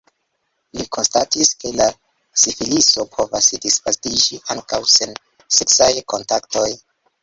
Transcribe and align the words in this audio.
Li 0.79 0.85
konstatis, 0.95 1.51
ke 1.65 1.73
la 1.81 1.87
sifiliso 2.45 3.07
povas 3.19 3.53
disvastiĝi 3.69 4.43
ankaŭ 4.57 4.85
sen 4.99 5.19
seksaj 5.63 5.95
kontaktoj. 6.13 6.71